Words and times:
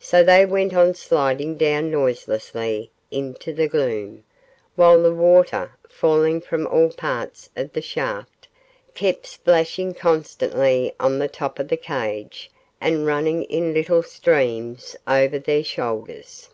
So 0.00 0.24
they 0.24 0.46
went 0.46 0.72
on 0.72 0.94
sliding 0.94 1.58
down 1.58 1.90
noiselessly 1.90 2.90
into 3.10 3.52
the 3.52 3.68
gloom, 3.68 4.24
while 4.74 5.02
the 5.02 5.12
water, 5.12 5.70
falling 5.86 6.40
from 6.40 6.66
all 6.66 6.88
parts 6.88 7.50
of 7.54 7.74
the 7.74 7.82
shaft, 7.82 8.48
kept 8.94 9.26
splashing 9.26 9.92
constantly 9.92 10.94
on 10.98 11.18
the 11.18 11.28
top 11.28 11.58
of 11.58 11.68
the 11.68 11.76
cage 11.76 12.50
and 12.80 13.04
running 13.04 13.42
in 13.42 13.74
little 13.74 14.02
streams 14.02 14.96
over 15.06 15.38
their 15.38 15.62
shoulders. 15.62 16.48